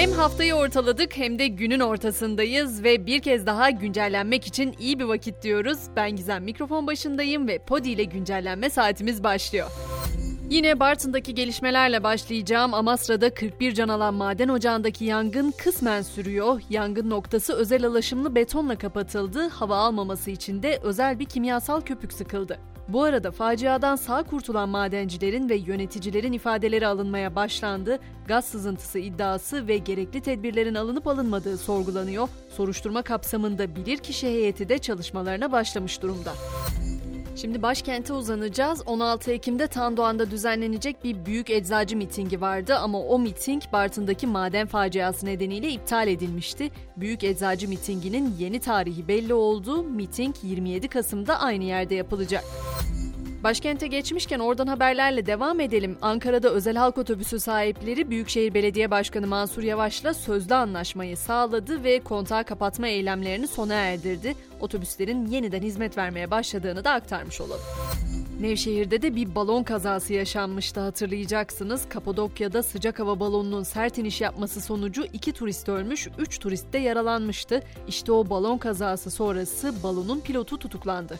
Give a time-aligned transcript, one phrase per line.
[0.00, 5.04] Hem haftayı ortaladık hem de günün ortasındayız ve bir kez daha güncellenmek için iyi bir
[5.04, 5.78] vakit diyoruz.
[5.96, 9.70] Ben Gizem mikrofon başındayım ve Podi ile güncellenme saatimiz başlıyor.
[10.50, 12.74] Yine Bartın'daki gelişmelerle başlayacağım.
[12.74, 16.60] Amasra'da 41 can alan maden ocağındaki yangın kısmen sürüyor.
[16.70, 19.48] Yangın noktası özel alaşımlı betonla kapatıldı.
[19.48, 22.58] Hava almaması için de özel bir kimyasal köpük sıkıldı.
[22.92, 27.98] Bu arada faciadan sağ kurtulan madencilerin ve yöneticilerin ifadeleri alınmaya başlandı.
[28.28, 32.28] Gaz sızıntısı iddiası ve gerekli tedbirlerin alınıp alınmadığı sorgulanıyor.
[32.56, 36.32] Soruşturma kapsamında bilirkişi heyeti de çalışmalarına başlamış durumda.
[37.36, 38.82] Şimdi başkente uzanacağız.
[38.86, 45.26] 16 Ekim'de Tandoğan'da düzenlenecek bir büyük eczacı mitingi vardı ama o miting Bartın'daki maden faciası
[45.26, 46.70] nedeniyle iptal edilmişti.
[46.96, 49.82] Büyük eczacı mitinginin yeni tarihi belli oldu.
[49.82, 52.44] Miting 27 Kasım'da aynı yerde yapılacak.
[53.44, 55.98] Başkente geçmişken oradan haberlerle devam edelim.
[56.02, 62.44] Ankara'da özel halk otobüsü sahipleri Büyükşehir Belediye Başkanı Mansur Yavaş'la sözlü anlaşmayı sağladı ve kontağı
[62.44, 64.34] kapatma eylemlerini sona erdirdi.
[64.60, 67.60] Otobüslerin yeniden hizmet vermeye başladığını da aktarmış olalım.
[68.40, 71.88] Nevşehir'de de bir balon kazası yaşanmıştı hatırlayacaksınız.
[71.88, 77.62] Kapadokya'da sıcak hava balonunun sert iniş yapması sonucu iki turist ölmüş, üç turist de yaralanmıştı.
[77.88, 81.18] İşte o balon kazası sonrası balonun pilotu tutuklandı.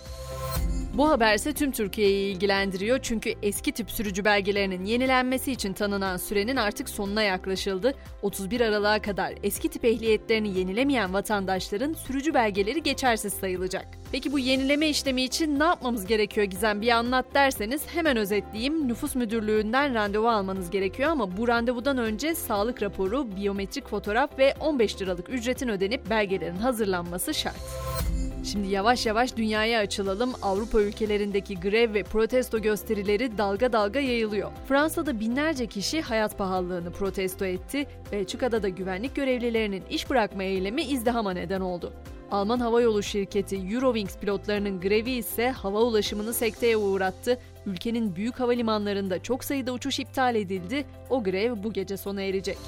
[1.01, 6.57] Bu haber ise tüm Türkiye'yi ilgilendiriyor çünkü eski tip sürücü belgelerinin yenilenmesi için tanınan sürenin
[6.57, 7.95] artık sonuna yaklaşıldı.
[8.23, 13.87] 31 Aralık'a kadar eski tip ehliyetlerini yenilemeyen vatandaşların sürücü belgeleri geçersiz sayılacak.
[14.13, 18.89] Peki bu yenileme işlemi için ne yapmamız gerekiyor Gizem bir anlat derseniz hemen özetleyeyim.
[18.89, 25.03] Nüfus müdürlüğünden randevu almanız gerekiyor ama bu randevudan önce sağlık raporu, biyometrik fotoğraf ve 15
[25.03, 28.00] liralık ücretin ödenip belgelerin hazırlanması şart.
[28.45, 30.33] Şimdi yavaş yavaş dünyaya açılalım.
[30.43, 34.51] Avrupa ülkelerindeki grev ve protesto gösterileri dalga dalga yayılıyor.
[34.69, 37.87] Fransa'da binlerce kişi hayat pahalılığını protesto etti.
[38.13, 41.93] Belçika'da da güvenlik görevlilerinin iş bırakma eylemi izdihama neden oldu.
[42.31, 47.39] Alman havayolu şirketi Eurowings pilotlarının grevi ise hava ulaşımını sekteye uğrattı.
[47.67, 50.85] Ülkenin büyük havalimanlarında çok sayıda uçuş iptal edildi.
[51.11, 52.59] O grev bu gece sona erecek.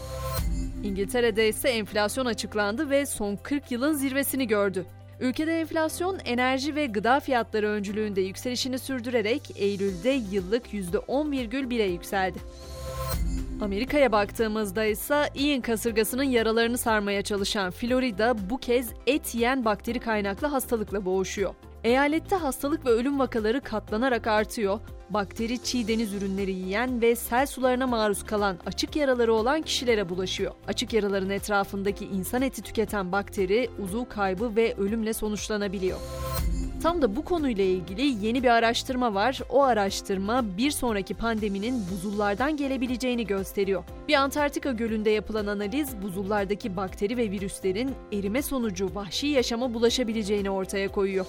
[0.85, 4.87] İngiltere'de ise enflasyon açıklandı ve son 40 yılın zirvesini gördü.
[5.21, 12.39] Ülkede enflasyon enerji ve gıda fiyatları öncülüğünde yükselişini sürdürerek Eylül'de yıllık %10,1'e yükseldi.
[13.61, 20.47] Amerika'ya baktığımızda ise Ian kasırgasının yaralarını sarmaya çalışan Florida bu kez et yiyen bakteri kaynaklı
[20.47, 21.55] hastalıkla boğuşuyor.
[21.85, 24.81] Eyalette hastalık ve ölüm vakaları katlanarak artıyor.
[25.15, 30.53] Bakteri çiğ deniz ürünleri yiyen ve sel sularına maruz kalan açık yaraları olan kişilere bulaşıyor.
[30.69, 35.99] Açık yaraların etrafındaki insan eti tüketen bakteri uzuv kaybı ve ölümle sonuçlanabiliyor.
[36.83, 39.41] Tam da bu konuyla ilgili yeni bir araştırma var.
[39.51, 43.85] O araştırma bir sonraki pandeminin buzullardan gelebileceğini gösteriyor.
[44.09, 50.89] Bir Antarktika gölünde yapılan analiz buzullardaki bakteri ve virüslerin erime sonucu vahşi yaşama bulaşabileceğini ortaya
[50.89, 51.27] koyuyor.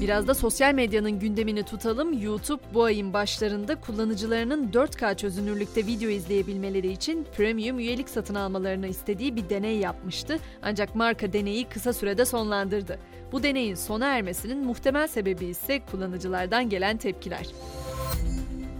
[0.00, 2.22] Biraz da sosyal medyanın gündemini tutalım.
[2.22, 9.36] YouTube bu ayın başlarında kullanıcılarının 4K çözünürlükte video izleyebilmeleri için premium üyelik satın almalarını istediği
[9.36, 10.38] bir deney yapmıştı.
[10.62, 12.98] Ancak marka deneyi kısa sürede sonlandırdı.
[13.32, 17.46] Bu deneyin sona ermesinin muhtemel sebebi ise kullanıcılardan gelen tepkiler.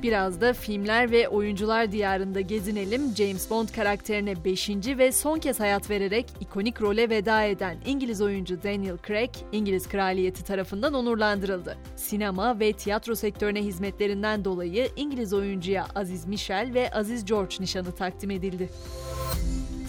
[0.03, 3.15] Biraz da filmler ve oyuncular diyarında gezinelim.
[3.17, 4.71] James Bond karakterine 5.
[4.99, 10.45] ve son kez hayat vererek ikonik role veda eden İngiliz oyuncu Daniel Craig, İngiliz kraliyeti
[10.45, 11.77] tarafından onurlandırıldı.
[11.97, 18.31] Sinema ve tiyatro sektörüne hizmetlerinden dolayı İngiliz oyuncuya Aziz Michel ve Aziz George nişanı takdim
[18.31, 18.69] edildi.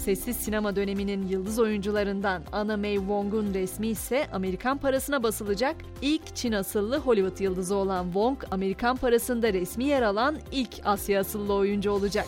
[0.03, 6.51] Sessiz sinema döneminin yıldız oyuncularından Anna May Wong'un resmi ise Amerikan parasına basılacak ilk Çin
[6.51, 12.25] asıllı Hollywood yıldızı olan Wong, Amerikan parasında resmi yer alan ilk Asya asıllı oyuncu olacak.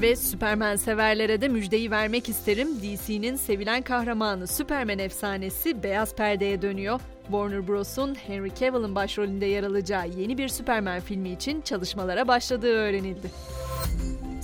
[0.00, 2.68] Ve Superman severlere de müjdeyi vermek isterim.
[2.76, 7.00] DC'nin sevilen kahramanı Superman efsanesi beyaz perdeye dönüyor.
[7.22, 13.30] Warner Bros'un Henry Cavill'ın başrolünde yer alacağı yeni bir Superman filmi için çalışmalara başladığı öğrenildi.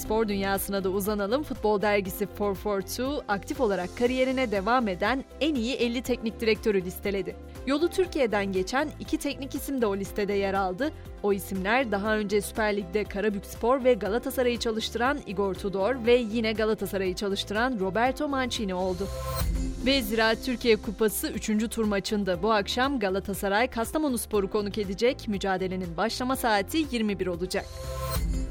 [0.02, 1.42] Spor dünyasına da uzanalım.
[1.42, 7.36] Futbol dergisi 442 aktif olarak kariyerine devam eden en iyi 50 teknik direktörü listeledi.
[7.66, 10.92] Yolu Türkiye'den geçen iki teknik isim de o listede yer aldı.
[11.22, 17.14] O isimler daha önce Süper Lig'de Karabükspor ve Galatasaray'ı çalıştıran Igor Tudor ve yine Galatasaray'ı
[17.14, 19.08] çalıştıran Roberto Mancini oldu.
[19.86, 21.70] Ve Ziraat Türkiye Kupası 3.
[21.70, 25.28] tur maçında bu akşam Galatasaray Kastamonu Sporu konuk edecek.
[25.28, 27.64] Mücadelenin başlama saati 21 olacak.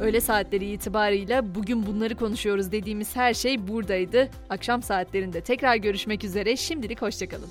[0.02, 4.30] Öğle saatleri itibarıyla bugün bunları konuşuyoruz dediğimiz her şey buradaydı.
[4.50, 6.56] Akşam saatlerinde tekrar görüşmek üzere.
[6.56, 7.50] Şimdilik hoşçakalın.